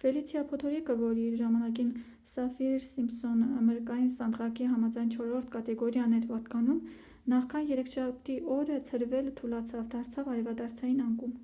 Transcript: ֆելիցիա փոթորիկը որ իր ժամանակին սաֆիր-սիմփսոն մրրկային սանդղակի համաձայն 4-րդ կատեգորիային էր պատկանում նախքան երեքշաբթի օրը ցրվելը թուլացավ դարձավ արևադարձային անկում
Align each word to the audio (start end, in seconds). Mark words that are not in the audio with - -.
ֆելիցիա 0.00 0.40
փոթորիկը 0.50 0.94
որ 0.98 1.16
իր 1.22 1.32
ժամանակին 1.38 1.88
սաֆիր-սիմփսոն 2.32 3.40
մրրկային 3.70 4.12
սանդղակի 4.18 4.68
համաձայն 4.74 5.08
4-րդ 5.16 5.48
կատեգորիային 5.56 6.14
էր 6.20 6.28
պատկանում 6.30 6.78
նախքան 7.34 7.68
երեքշաբթի 7.72 8.36
օրը 8.58 8.78
ցրվելը 8.92 9.34
թուլացավ 9.42 9.90
դարձավ 9.96 10.30
արևադարձային 10.36 11.04
անկում 11.08 11.36